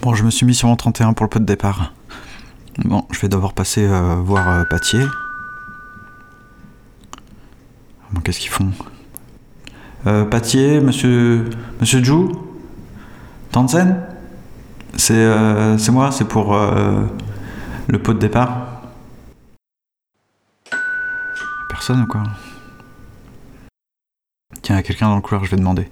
[0.00, 1.92] Bon, je me suis mis sur mon 31 pour le pot de départ.
[2.84, 4.64] Bon, je vais d'abord passer euh, voir euh.
[8.12, 8.70] Bon, qu'est-ce qu'ils font?
[10.06, 10.24] Euh,
[10.80, 11.50] monsieur.
[11.80, 12.30] Monsieur Jou
[13.50, 14.00] Tansen
[14.96, 17.02] C'est euh, c'est moi, c'est pour euh,
[17.88, 18.82] le pot de départ.
[21.68, 22.22] Personne ou quoi
[24.62, 25.88] Tiens, il y a quelqu'un dans le couloir, je vais demander.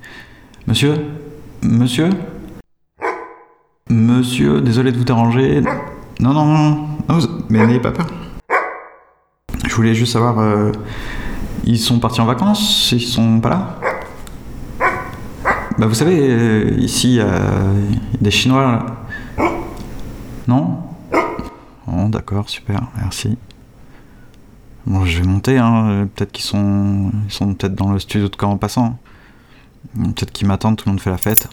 [0.69, 0.95] Monsieur?
[1.63, 2.11] Monsieur?
[3.89, 5.61] Monsieur, désolé de vous déranger.
[6.19, 7.19] Non, non, non,
[7.49, 8.07] mais n'ayez pas peur.
[9.65, 10.73] Je voulais juste savoir, euh,
[11.65, 13.81] ils sont partis en vacances Ils sont pas là?
[15.79, 17.53] Bah vous savez, ici, il y a
[18.21, 18.87] des Chinois là.
[20.49, 20.79] Non?
[21.87, 23.39] Oh d'accord, super, merci.
[24.85, 26.09] Bon, je vais monter, hein.
[26.15, 28.99] peut-être qu'ils sont, ils sont peut-être dans le studio de camp en passant.
[29.95, 31.49] Peut-être qu'ils m'attendent, tout le monde fait la fête.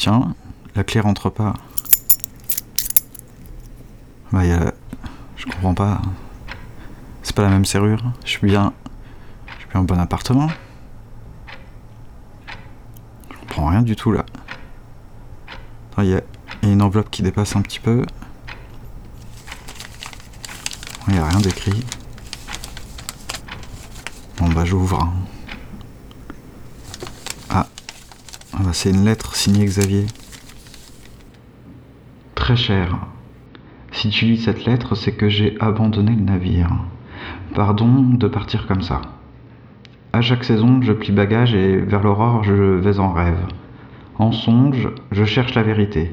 [0.00, 0.34] Tiens,
[0.76, 1.52] la clé rentre pas.
[4.32, 4.72] Bah, y a...
[5.36, 6.00] Je comprends pas.
[7.22, 8.02] C'est pas la même serrure.
[8.24, 8.72] Je suis bien.
[9.48, 10.48] Je suis bien en bon appartement.
[13.30, 14.24] Je comprends rien du tout là.
[15.98, 16.22] Il y, a...
[16.62, 18.06] y a une enveloppe qui dépasse un petit peu.
[21.08, 21.84] Il y a rien d'écrit.
[24.38, 25.02] Bon bah j'ouvre.
[25.02, 25.12] hein.
[27.50, 27.66] Ah.
[28.62, 30.06] Ah c'est une lettre signée Xavier.
[32.34, 32.98] Très cher.
[33.90, 36.68] Si tu lis cette lettre, c'est que j'ai abandonné le navire.
[37.54, 39.00] Pardon de partir comme ça.
[40.12, 43.46] À chaque saison, je plie bagage et vers l'aurore, je vais en rêve.
[44.18, 46.12] En songe, je cherche la vérité,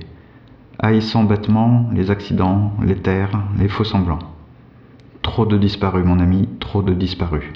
[0.80, 4.20] haïssant bêtement les accidents, les terres, les faux semblants.
[5.22, 7.52] Trop de disparus, mon ami, trop de disparus.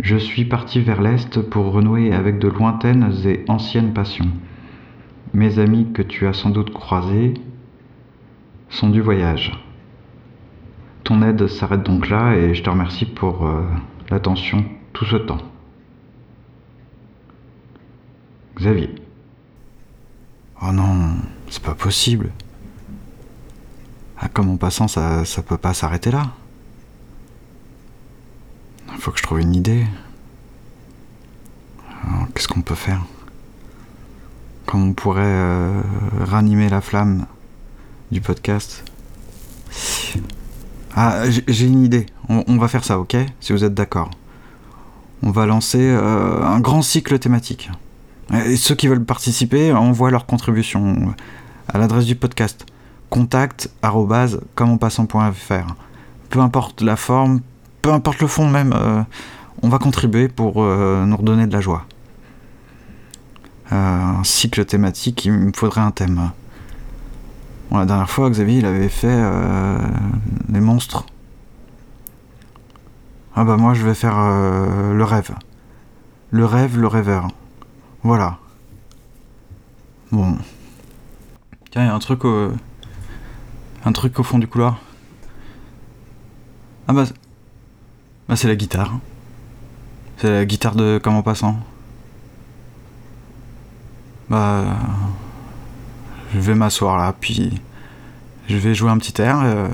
[0.00, 4.30] Je suis parti vers l'Est pour renouer avec de lointaines et anciennes passions.
[5.32, 7.34] Mes amis que tu as sans doute croisés
[8.68, 9.52] sont du voyage.
[11.04, 13.62] Ton aide s'arrête donc là et je te remercie pour euh,
[14.10, 15.40] l'attention tout ce temps.
[18.56, 18.94] Xavier.
[20.62, 21.16] Oh non,
[21.48, 22.32] c'est pas possible.
[24.18, 26.32] Ah, comme en passant, ça, ça peut pas s'arrêter là.
[28.98, 29.86] Faut que je trouve une idée.
[32.34, 33.02] Qu'est-ce qu'on peut faire?
[34.66, 35.80] Comment on pourrait euh,
[36.20, 37.26] ranimer la flamme
[38.10, 38.84] du podcast
[40.94, 42.06] Ah, j'ai une idée.
[42.28, 43.16] On, va faire ça, ok?
[43.40, 44.10] Si vous êtes d'accord.
[45.22, 47.70] On va lancer euh, un grand cycle thématique.
[48.44, 51.14] Et ceux qui veulent participer envoient leur contribution
[51.68, 52.66] à l'adresse du podcast
[53.08, 55.74] contact arobase commenpassant.fr.
[56.28, 57.40] Peu importe la forme,
[57.86, 59.04] peu importe le fond même, euh,
[59.62, 61.86] on va contribuer pour euh, nous redonner de la joie.
[63.70, 66.32] Euh, un cycle thématique, il me faudrait un thème.
[67.70, 69.22] Bon, la dernière fois, Xavier, il avait fait
[70.48, 71.06] les monstres.
[73.36, 75.30] Ah bah moi, je vais faire le rêve.
[76.32, 77.28] Le rêve, le rêveur.
[78.02, 78.38] Voilà.
[80.10, 80.36] Bon.
[81.70, 82.50] Tiens, il un truc au...
[83.84, 84.80] Un truc au fond du couloir.
[86.88, 87.04] Ah bah...
[88.28, 88.98] Bah c'est la guitare.
[90.18, 91.56] C'est la guitare de Comment Passant.
[94.28, 94.64] Bah...
[96.34, 97.60] Je vais m'asseoir là, puis...
[98.48, 99.40] Je vais jouer un petit air.
[99.40, 99.68] euh,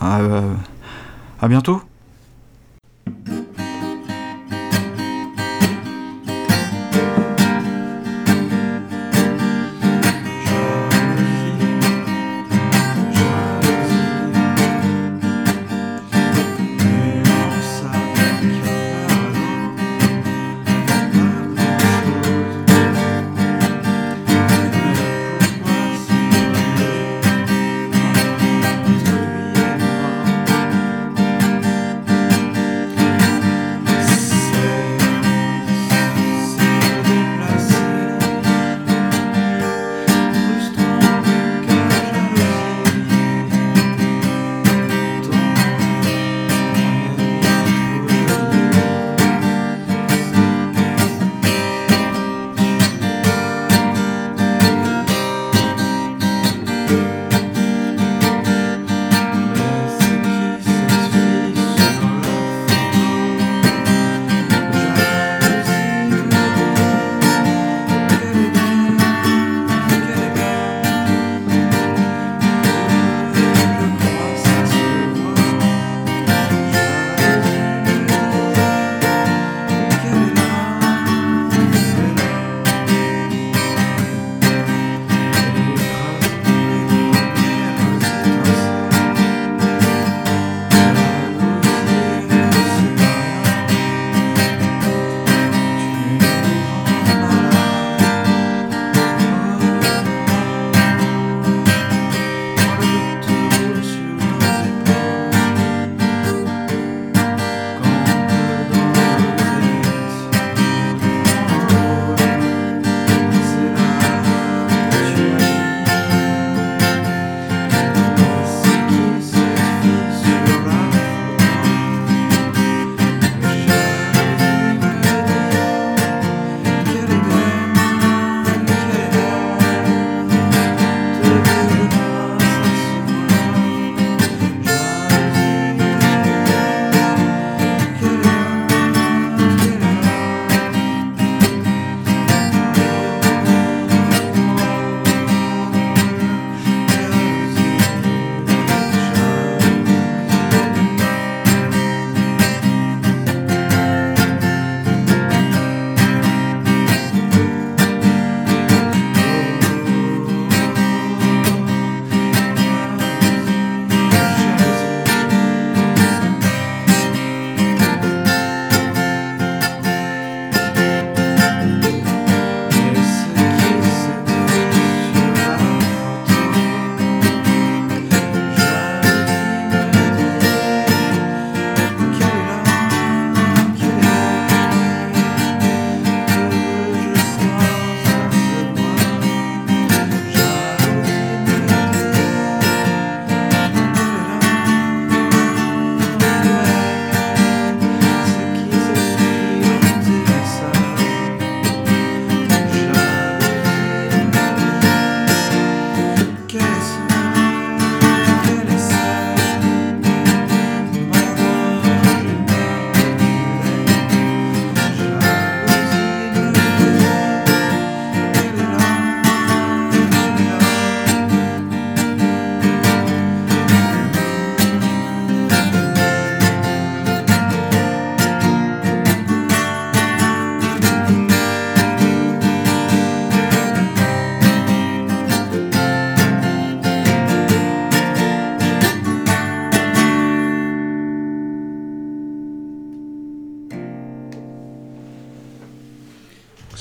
[0.00, 0.54] à, euh,
[1.40, 1.82] à bientôt.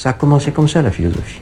[0.03, 1.39] Ça a commencé comme ça, la philosophie.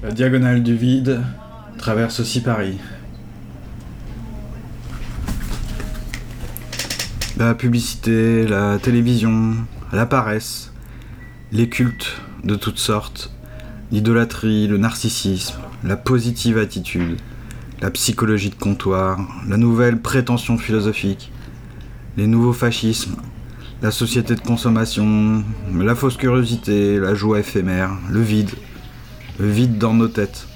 [0.00, 1.20] La diagonale du vide
[1.78, 2.78] traverse aussi Paris.
[7.36, 9.56] La publicité, la télévision,
[9.92, 10.72] la paresse,
[11.50, 13.32] les cultes de toutes sortes,
[13.90, 17.18] l'idolâtrie, le narcissisme, la positive attitude,
[17.80, 21.30] la psychologie de comptoir, la nouvelle prétention philosophique,
[22.16, 23.16] les nouveaux fascismes,
[23.82, 28.50] la société de consommation, la fausse curiosité, la joie éphémère, le vide,
[29.38, 30.48] le vide dans nos têtes,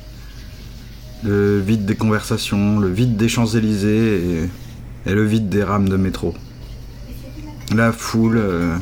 [1.22, 4.48] le vide des conversations, le vide des Champs-Élysées
[5.06, 6.34] et, le vide des rames de métro.
[7.74, 8.76] La foule, euh,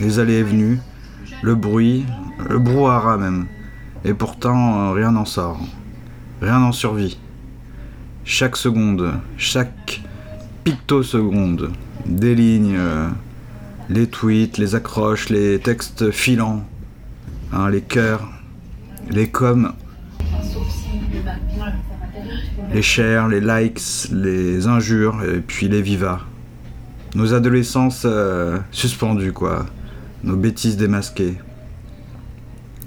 [0.00, 0.78] les allées et venues,
[1.42, 2.06] le bruit,
[2.48, 3.46] le brouhaha même.
[4.04, 5.60] Et pourtant, euh, rien n'en sort.
[6.40, 7.18] Rien n'en survit.
[8.24, 10.02] Chaque seconde, chaque
[10.64, 11.70] pictoseconde,
[12.06, 13.08] des lignes, euh,
[13.88, 16.64] les tweets, les accroches, les textes filants,
[17.52, 18.28] hein, les cœurs,
[19.10, 19.72] les coms,
[22.72, 26.20] les shares, les likes, les injures, et puis les vivas.
[27.14, 29.66] Nos adolescences euh, suspendues, quoi.
[30.22, 31.36] Nos bêtises démasquées.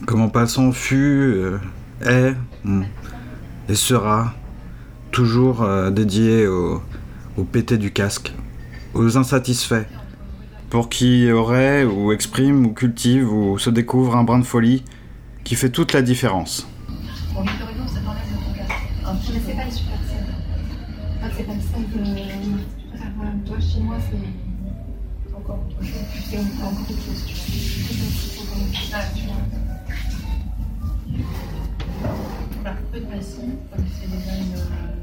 [0.05, 1.57] Comment passant fut, euh,
[2.05, 2.83] est hmm,
[3.67, 4.33] et sera
[5.13, 6.81] toujours euh, dédié au,
[7.37, 8.33] au pété du casque,
[8.93, 9.85] aux insatisfaits,
[10.69, 14.83] pour qui aurait ou exprime ou cultive ou se découvre un brin de folie
[15.43, 16.67] qui fait toute la différence.
[32.91, 35.02] Peu de c'est une,